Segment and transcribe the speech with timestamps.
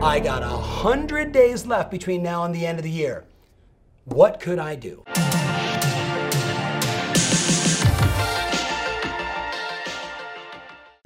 [0.00, 3.24] I got a hundred days left between now and the end of the year.
[4.04, 5.02] What could I do?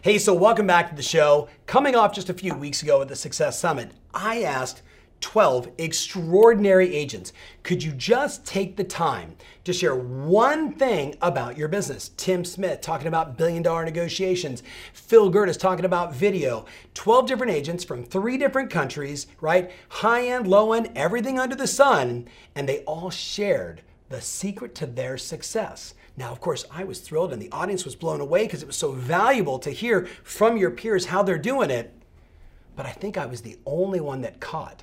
[0.02, 1.48] Hey, so welcome back to the show.
[1.64, 4.82] Coming off just a few weeks ago at the Success Summit, I asked
[5.22, 7.32] 12 extraordinary agents.
[7.62, 12.10] Could you just take the time to share one thing about your business?
[12.16, 14.62] Tim Smith talking about billion dollar negotiations.
[14.92, 16.66] Phil Gertis talking about video.
[16.94, 19.70] 12 different agents from three different countries, right?
[19.88, 22.28] High end, low end, everything under the sun.
[22.54, 23.80] And they all shared
[24.10, 25.94] the secret to their success.
[26.16, 28.76] Now, of course, I was thrilled and the audience was blown away because it was
[28.76, 31.94] so valuable to hear from your peers how they're doing it.
[32.76, 34.82] But I think I was the only one that caught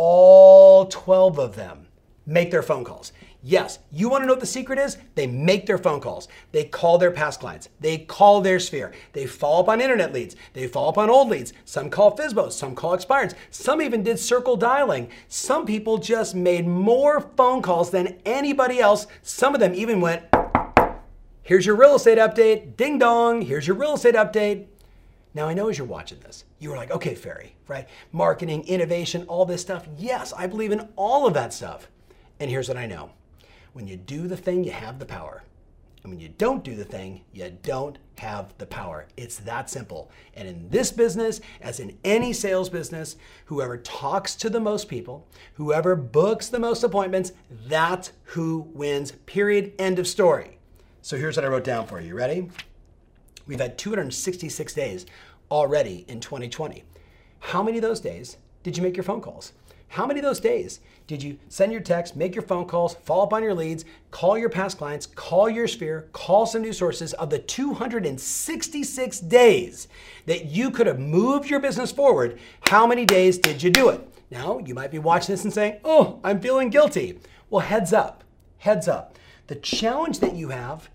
[0.00, 1.88] all 12 of them
[2.24, 3.10] make their phone calls.
[3.42, 4.96] Yes, you want to know what the secret is?
[5.16, 6.28] They make their phone calls.
[6.52, 7.68] They call their past clients.
[7.80, 8.92] They call their sphere.
[9.12, 10.36] They follow up on internet leads.
[10.52, 11.52] They follow up on old leads.
[11.64, 12.52] Some call FSBOs.
[12.52, 13.34] Some call expireds.
[13.50, 15.08] Some even did circle dialing.
[15.26, 19.08] Some people just made more phone calls than anybody else.
[19.22, 20.22] Some of them even went,
[21.42, 22.76] here's your real estate update.
[22.76, 23.42] Ding dong.
[23.42, 24.66] Here's your real estate update.
[25.34, 27.86] Now, I know as you're watching this, you were like, okay, Ferry, right?
[28.12, 29.86] Marketing, innovation, all this stuff.
[29.96, 31.88] Yes, I believe in all of that stuff.
[32.40, 33.10] And here's what I know
[33.72, 35.42] when you do the thing, you have the power.
[36.02, 39.06] And when you don't do the thing, you don't have the power.
[39.16, 40.10] It's that simple.
[40.34, 45.26] And in this business, as in any sales business, whoever talks to the most people,
[45.54, 47.32] whoever books the most appointments,
[47.66, 49.72] that's who wins, period.
[49.78, 50.58] End of story.
[51.02, 52.14] So here's what I wrote down for you.
[52.14, 52.48] Ready?
[53.48, 55.06] We've had 266 days
[55.50, 56.84] already in 2020.
[57.40, 59.54] How many of those days did you make your phone calls?
[59.88, 63.22] How many of those days did you send your text, make your phone calls, follow
[63.22, 67.14] up on your leads, call your past clients, call your sphere, call some new sources
[67.14, 69.88] of the 266 days
[70.26, 72.38] that you could have moved your business forward?
[72.68, 74.06] How many days did you do it?
[74.30, 77.18] Now, you might be watching this and saying, oh, I'm feeling guilty.
[77.48, 78.24] Well, heads up,
[78.58, 79.18] heads up.
[79.46, 80.90] The challenge that you have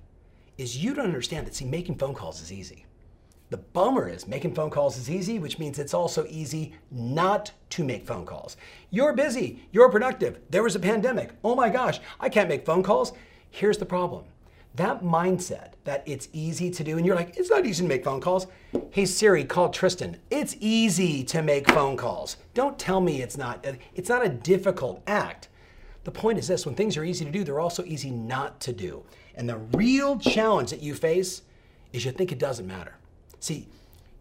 [0.57, 2.85] is you don't understand that, see, making phone calls is easy.
[3.49, 7.83] The bummer is making phone calls is easy, which means it's also easy not to
[7.83, 8.57] make phone calls.
[8.89, 11.31] You're busy, you're productive, there was a pandemic.
[11.43, 13.13] Oh my gosh, I can't make phone calls.
[13.51, 14.25] Here's the problem
[14.75, 18.03] that mindset that it's easy to do, and you're like, it's not easy to make
[18.03, 18.47] phone calls.
[18.89, 20.17] Hey Siri, call Tristan.
[20.31, 22.37] It's easy to make phone calls.
[22.55, 23.63] Don't tell me it's not.
[23.93, 25.49] It's not a difficult act.
[26.05, 28.73] The point is this when things are easy to do, they're also easy not to
[28.73, 29.03] do.
[29.35, 31.41] And the real challenge that you face
[31.91, 32.95] is you think it doesn't matter.
[33.39, 33.67] See,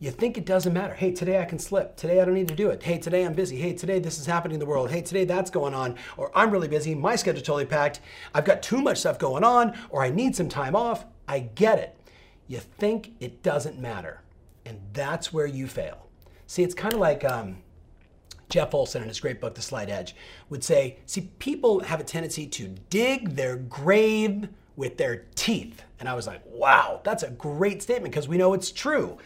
[0.01, 0.95] you think it doesn't matter.
[0.95, 1.97] Hey, today I can slip.
[1.97, 2.83] Today I don't need to do it.
[2.83, 3.57] Hey, today I'm busy.
[3.57, 4.91] Hey, today this is happening in the world.
[4.91, 5.97] Hey, today that's going on.
[6.17, 6.95] Or I'm really busy.
[6.95, 8.01] My schedule's totally packed.
[8.35, 9.79] I've got too much stuff going on.
[9.91, 11.05] Or I need some time off.
[11.29, 11.97] I get it.
[12.49, 14.23] You think it doesn't matter.
[14.67, 16.09] And that's where you fail.
[16.49, 17.59] See, it's kind of like um,
[18.49, 20.17] Jeff Olson in his great book, The Slight Edge,
[20.51, 25.83] would say, see, people have a tendency to dig their grave with their teeth.
[26.01, 29.19] And I was like, wow, that's a great statement because we know it's true.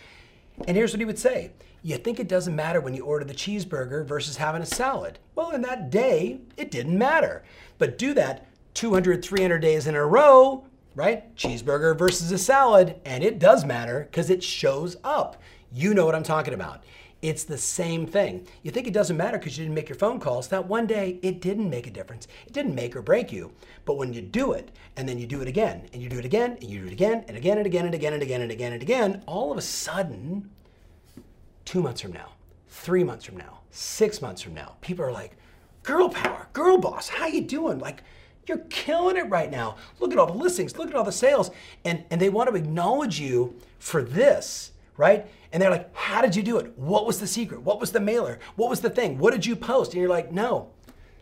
[0.66, 1.52] And here's what he would say
[1.82, 5.18] You think it doesn't matter when you order the cheeseburger versus having a salad?
[5.34, 7.44] Well, in that day, it didn't matter.
[7.78, 10.64] But do that 200, 300 days in a row,
[10.94, 11.34] right?
[11.36, 15.40] Cheeseburger versus a salad, and it does matter because it shows up.
[15.72, 16.84] You know what I'm talking about.
[17.26, 18.46] It's the same thing.
[18.62, 20.46] You think it doesn't matter because you didn't make your phone calls.
[20.46, 22.28] That one day, it didn't make a difference.
[22.46, 23.50] It didn't make or break you.
[23.84, 26.24] But when you do it, and then you do it again, and you do it
[26.24, 28.52] again, and you do it again, and again, and again, and again, and again, and
[28.52, 30.48] again, and again, all of a sudden,
[31.64, 32.30] two months from now,
[32.68, 35.36] three months from now, six months from now, people are like,
[35.82, 37.80] girl power, girl boss, how you doing?
[37.80, 38.04] Like,
[38.46, 39.78] you're killing it right now.
[39.98, 41.50] Look at all the listings, look at all the sales.
[41.84, 45.26] And, and they want to acknowledge you for this right?
[45.52, 46.76] And they're like, How did you do it?
[46.76, 47.62] What was the secret?
[47.62, 48.38] What was the mailer?
[48.56, 49.18] What was the thing?
[49.18, 49.92] What did you post?
[49.92, 50.70] And you're like, No.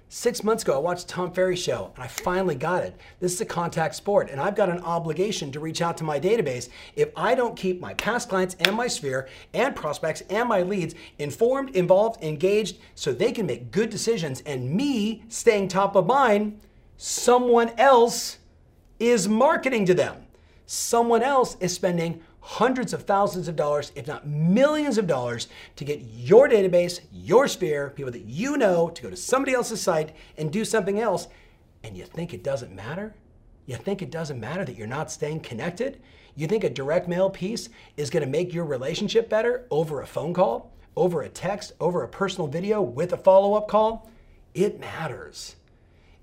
[0.08, 2.94] Six months ago, I watched Tom Ferry show and I finally got it.
[3.18, 6.20] This is a contact sport, and I've got an obligation to reach out to my
[6.20, 10.62] database if I don't keep my past clients and my sphere and prospects and my
[10.62, 16.06] leads informed, involved, engaged, so they can make good decisions and me staying top of
[16.06, 16.60] mind,
[16.96, 18.38] someone else
[19.00, 20.24] is marketing to them.
[20.66, 25.84] Someone else is spending hundreds of thousands of dollars, if not millions of dollars, to
[25.84, 30.14] get your database, your sphere, people that you know, to go to somebody else's site
[30.36, 31.26] and do something else,
[31.82, 33.14] and you think it doesn't matter?
[33.64, 36.02] You think it doesn't matter that you're not staying connected?
[36.36, 40.34] You think a direct mail piece is gonna make your relationship better over a phone
[40.34, 44.10] call, over a text, over a personal video with a follow up call?
[44.52, 45.56] It matters.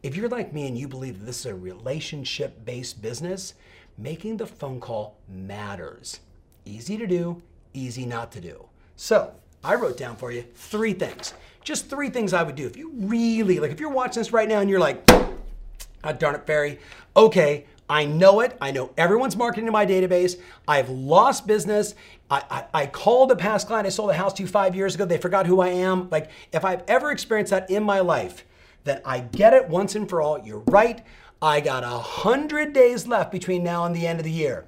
[0.04, 3.56] If you're like me and you believe this is a relationship based business,
[3.98, 6.20] making the phone call matters.
[6.66, 7.42] Easy to do,
[7.74, 8.66] easy not to do.
[8.96, 9.34] So,
[9.64, 11.34] I wrote down for you three things.
[11.64, 12.66] Just three things I would do.
[12.66, 16.36] If you really, like, if you're watching this right now and you're like, God darn
[16.36, 16.80] it, Ferry,
[17.16, 18.58] okay, I know it.
[18.62, 20.40] I know everyone's marketing to my database.
[20.68, 21.94] I've lost business.
[22.30, 25.04] I, I, I, called a past client I sold a house to five years ago.
[25.04, 26.10] They forgot who I am.
[26.10, 28.46] Like, if I've ever experienced that in my life,
[28.86, 30.40] then I get it once and for all.
[30.40, 31.04] You're right.
[31.44, 34.66] I got a hundred days left between now and the end of the year.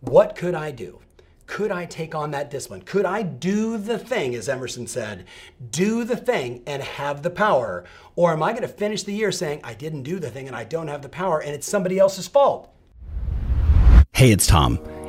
[0.00, 0.98] What could I do?
[1.46, 2.82] Could I take on that discipline?
[2.82, 5.24] Could I do the thing, as Emerson said,
[5.70, 7.84] do the thing and have the power?
[8.14, 10.54] Or am I going to finish the year saying, I didn't do the thing and
[10.54, 12.70] I don't have the power and it's somebody else's fault?
[14.12, 14.78] Hey, it's Tom.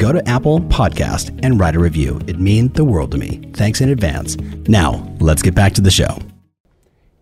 [0.00, 2.18] go to Apple Podcast and write a review.
[2.26, 3.42] It means the world to me.
[3.52, 4.36] Thanks in advance.
[4.66, 6.18] Now, let's get back to the show.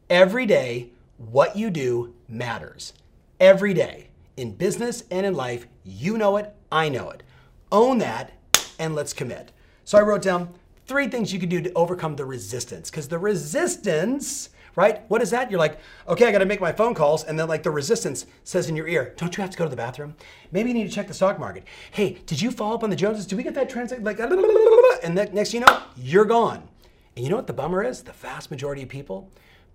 [0.08, 2.92] Every day, what you do matters.
[3.40, 4.10] Every day.
[4.36, 7.24] In business and in life, you know it, I know it.
[7.72, 8.32] Own that
[8.78, 9.50] and let's commit.
[9.84, 10.54] So I wrote down
[10.86, 15.02] three things you can do to overcome the resistance because the resistance right?
[15.08, 15.50] What is that?
[15.50, 17.24] You're like, okay, I got to make my phone calls.
[17.24, 19.70] And then, like, the resistance says in your ear, don't you have to go to
[19.70, 20.14] the bathroom?
[20.52, 21.64] Maybe you need to check the stock market.
[21.90, 23.26] Hey, did you follow up on the Joneses?
[23.26, 24.04] Did we get that transaction?
[24.04, 24.20] Like,
[25.02, 26.68] and next thing you know, you're gone.
[27.16, 28.04] And you know what the bummer is?
[28.04, 29.28] The vast majority of people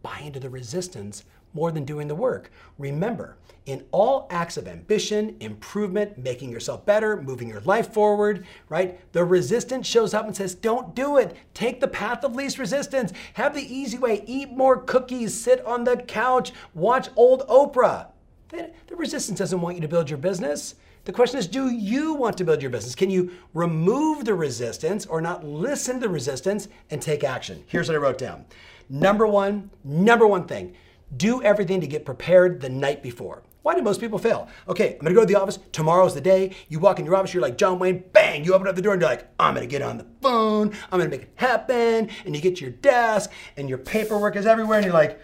[0.03, 2.51] buy into the resistance more than doing the work.
[2.77, 8.99] Remember, in all acts of ambition, improvement, making yourself better, moving your life forward, right?
[9.13, 11.35] The resistance shows up and says, don't do it.
[11.53, 13.13] Take the path of least resistance.
[13.35, 14.23] Have the easy way.
[14.27, 15.33] Eat more cookies.
[15.33, 16.51] Sit on the couch.
[16.73, 18.07] Watch old Oprah.
[18.49, 20.75] The resistance doesn't want you to build your business.
[21.05, 22.95] The question is, do you want to build your business?
[22.95, 27.63] Can you remove the resistance or not listen to the resistance and take action?
[27.67, 28.45] Here's what I wrote down.
[28.89, 30.75] Number one, number one thing,
[31.15, 33.43] do everything to get prepared the night before.
[33.63, 34.49] Why do most people fail?
[34.67, 35.57] Okay, I'm gonna go to the office.
[35.71, 36.53] Tomorrow's the day.
[36.67, 38.93] You walk in your office, you're like John Wayne, bang, you open up the door
[38.93, 42.09] and you're like, I'm gonna get on the phone, I'm gonna make it happen.
[42.25, 45.19] And you get to your desk and your paperwork is everywhere and you're like,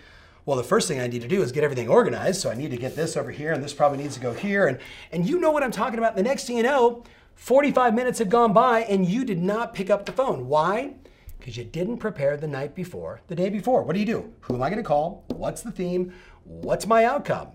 [0.46, 2.42] well, the first thing I need to do is get everything organized.
[2.42, 4.68] So I need to get this over here and this probably needs to go here.
[4.68, 4.80] And,
[5.12, 6.16] and you know what I'm talking about.
[6.16, 7.04] The next thing you know,
[7.36, 10.48] 45 minutes have gone by and you did not pick up the phone.
[10.48, 10.96] Why?
[11.40, 13.82] Because you didn't prepare the night before, the day before.
[13.82, 14.34] What do you do?
[14.42, 15.24] Who am I going to call?
[15.30, 16.14] What's the theme?
[16.44, 17.50] What's my outcome?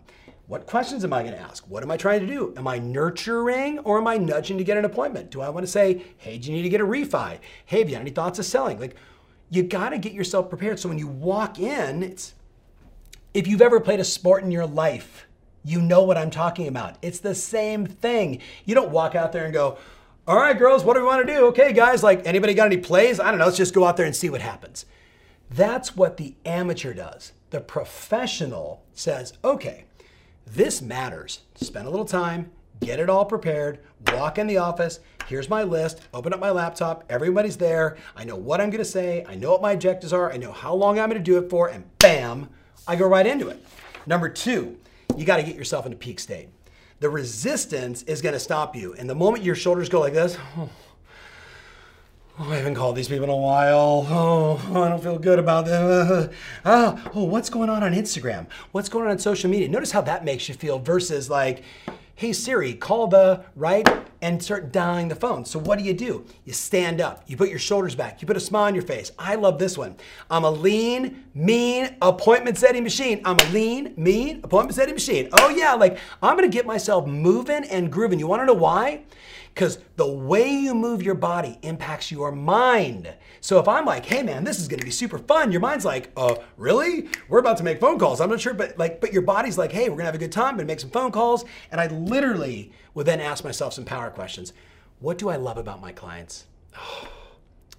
[0.47, 1.65] What questions am I going to ask?
[1.69, 2.53] What am I trying to do?
[2.57, 5.31] Am I nurturing or am I nudging to get an appointment?
[5.31, 7.39] Do I want to say, hey, do you need to get a refi?
[7.65, 8.79] Hey, have you got any thoughts of selling?
[8.79, 8.97] Like,
[9.49, 10.79] you got to get yourself prepared.
[10.79, 12.35] So when you walk in, it's
[13.33, 15.27] if you've ever played a sport in your life,
[15.65, 16.97] you know what I'm talking about.
[17.01, 18.41] It's the same thing.
[18.65, 19.79] You don't walk out there and go,
[20.27, 21.47] all right, girls, what do we want to do?
[21.49, 23.21] Okay, guys, like anybody got any plays?
[23.21, 24.87] I don't know, let's just go out there and see what happens.
[25.51, 27.33] That's what the amateur does.
[27.51, 29.85] The professional says, okay,
[30.47, 31.41] this matters.
[31.57, 32.51] Spend a little time,
[32.81, 33.81] get it all prepared,
[34.15, 35.01] walk in the office.
[35.27, 37.99] Here's my list, open up my laptop, everybody's there.
[38.17, 40.75] I know what I'm gonna say, I know what my objectives are, I know how
[40.75, 42.49] long I'm gonna do it for, and bam,
[42.89, 43.63] I go right into it.
[44.07, 44.79] Number two,
[45.19, 46.49] you gotta get yourself into peak state
[47.05, 48.95] the resistance is to stop you.
[48.95, 50.71] And the moment your shoulders go like this, oh,
[52.39, 54.07] oh, I haven't called these people in a while.
[54.09, 56.31] Oh, I don't feel good about them.
[56.65, 58.47] Uh, oh, what's going on on Instagram?
[58.73, 59.69] What's going on on social media?
[59.69, 61.63] Notice how that makes you feel versus like,
[62.17, 63.89] hey Siri, call the, right?
[64.23, 65.45] And start dialing the phone.
[65.45, 66.25] So what do you do?
[66.45, 69.11] You stand up, you put your shoulders back, you put a smile on your face.
[69.19, 69.97] I love this one.
[70.31, 73.21] I'm a lean, mean appointment setting machine.
[73.25, 75.29] I'm a lean, mean appointment setting machine.
[75.33, 78.19] Oh yeah, like I'm gonna get myself moving and grooving.
[78.19, 79.03] You wanna know why?
[79.55, 83.15] Because the way you move your body impacts your mind.
[83.41, 86.11] So if I'm like, hey man, this is gonna be super fun, your mind's like,
[86.17, 87.09] uh, really?
[87.29, 88.21] We're about to make phone calls.
[88.21, 90.33] I'm not sure, but like, but your body's like, hey, we're gonna have a good
[90.33, 91.45] time, gonna make some phone calls.
[91.71, 94.53] And I literally would then ask myself some power questions.
[94.99, 96.47] What do I love about my clients?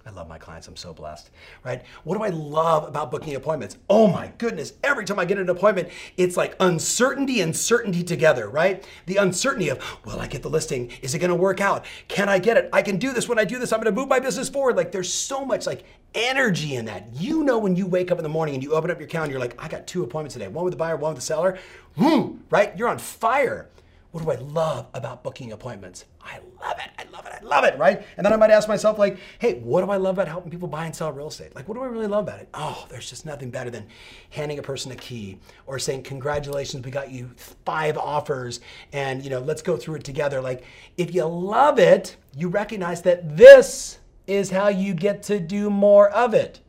[0.06, 0.68] I love my clients.
[0.68, 1.30] I'm so blessed,
[1.64, 1.82] right?
[2.04, 3.76] What do I love about booking appointments?
[3.90, 4.74] Oh my goodness.
[4.84, 8.86] Every time I get an appointment, it's like uncertainty and certainty together, right?
[9.06, 10.92] The uncertainty of, will I get the listing?
[11.02, 11.84] Is it going to work out?
[12.06, 12.70] Can I get it?
[12.72, 13.28] I can do this.
[13.28, 14.76] When I do this, I'm going to move my business forward.
[14.76, 15.82] Like there's so much like
[16.14, 17.08] energy in that.
[17.12, 19.32] You know, when you wake up in the morning and you open up your calendar,
[19.32, 21.58] you're like, I got two appointments today, one with the buyer, one with the seller.
[21.96, 22.76] Woo, right?
[22.78, 23.68] You're on fire.
[24.16, 26.06] What do I love about booking appointments?
[26.22, 26.90] I love it.
[26.98, 27.34] I love it.
[27.38, 28.02] I love it, right?
[28.16, 30.68] And then I might ask myself, like, hey, what do I love about helping people
[30.68, 31.54] buy and sell real estate?
[31.54, 32.48] Like, what do I really love about it?
[32.54, 33.86] Oh, there's just nothing better than
[34.30, 37.30] handing a person a key or saying, congratulations, we got you
[37.66, 40.40] five offers and, you know, let's go through it together.
[40.40, 40.64] Like,
[40.96, 46.08] if you love it, you recognize that this is how you get to do more
[46.08, 46.60] of it.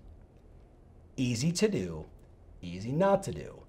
[1.15, 2.03] Easy to do,
[2.61, 3.61] easy not to do.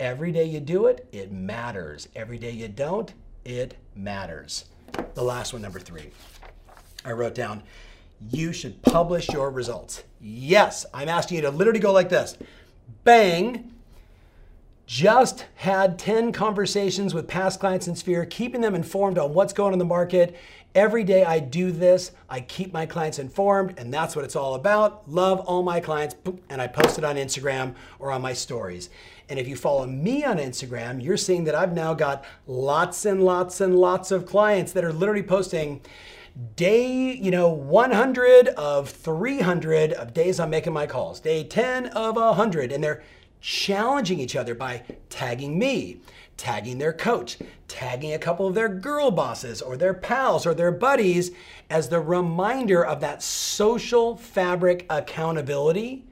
[0.00, 2.08] Every day you do it, it matters.
[2.16, 3.12] Every day you don't,
[3.44, 4.64] it matters.
[5.14, 6.10] The last one, number three.
[7.04, 7.62] I wrote down,
[8.30, 10.02] you should publish your results.
[10.20, 12.36] Yes, I'm asking you to literally go like this
[13.04, 13.70] bang.
[14.86, 19.68] Just had 10 conversations with past clients in Sphere, keeping them informed on what's going
[19.68, 20.36] on in the market.
[20.74, 24.56] Every day I do this, I keep my clients informed, and that's what it's all
[24.56, 25.08] about.
[25.08, 26.16] Love all my clients,
[26.48, 28.90] and I post it on Instagram or on my stories.
[29.28, 33.22] And if you follow me on Instagram, you're seeing that I've now got lots and
[33.22, 35.80] lots and lots of clients that are literally posting
[36.56, 42.16] day, you know, 100 of 300 of days I'm making my calls, day 10 of
[42.16, 43.04] 100, and they're
[43.40, 46.00] challenging each other by tagging me,
[46.36, 47.38] tagging their coach,
[47.68, 51.30] tagging a couple of their girl bosses or their pals or their buddies
[51.70, 56.04] as the reminder of that social fabric accountability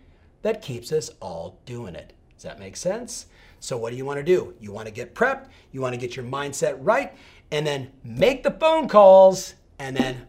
[0.43, 2.13] that keeps us all doing it.
[2.37, 3.27] Does that make sense?
[3.61, 4.55] So, what do you want to do?
[4.61, 7.13] You want to get prepped, you want to get your mindset right,
[7.53, 10.27] and then make the phone calls and then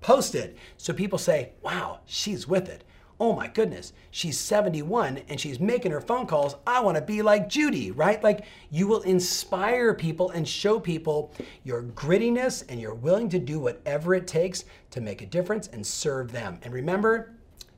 [0.00, 0.56] post it.
[0.76, 2.84] So people say, wow, she's with it.
[3.20, 6.56] Oh my goodness, she's 71 and she's making her phone calls.
[6.66, 8.22] I want to be like Judy, right?
[8.22, 13.60] Like you will inspire people and show people your grittiness and you're willing to do
[13.60, 16.58] whatever it takes to make a difference and serve them.
[16.62, 17.34] And remember,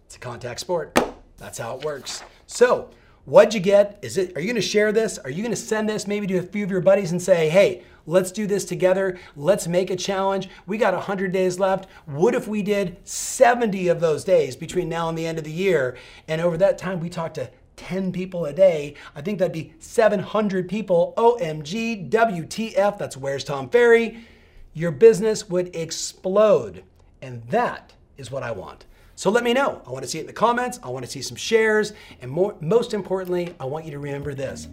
[0.06, 0.98] it's a contact sport.
[1.36, 2.22] That's how it works.
[2.46, 2.90] So,
[3.26, 3.98] What'd you get?
[4.02, 5.18] Is it, are you gonna share this?
[5.18, 7.82] Are you gonna send this maybe to a few of your buddies and say, hey,
[8.06, 9.18] let's do this together.
[9.36, 10.48] Let's make a challenge.
[10.66, 11.88] We got 100 days left.
[12.06, 15.52] What if we did 70 of those days between now and the end of the
[15.52, 15.96] year?
[16.28, 18.94] And over that time, we talked to 10 people a day.
[19.14, 21.14] I think that'd be 700 people.
[21.16, 24.24] OMG, WTF, that's Where's Tom Ferry.
[24.72, 26.84] Your business would explode.
[27.22, 28.86] And that is what I want.
[29.14, 29.80] So let me know.
[29.86, 30.78] I want to see it in the comments.
[30.82, 31.94] I want to see some shares.
[32.20, 34.68] And more, most importantly, I want you to remember this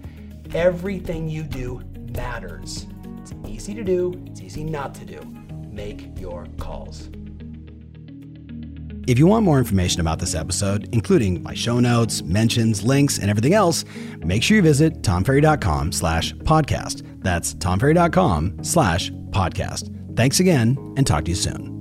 [0.54, 1.82] everything you do
[2.14, 2.86] matters.
[3.24, 5.22] It's easy to do, it's easy not to do.
[5.72, 7.10] Make your calls.
[9.08, 13.30] If you want more information about this episode, including my show notes, mentions, links, and
[13.30, 13.86] everything else,
[14.20, 17.22] make sure you visit tomferry.com slash podcast.
[17.24, 20.18] That's tomferry.com slash podcast.
[20.18, 21.73] Thanks again, and talk to you soon.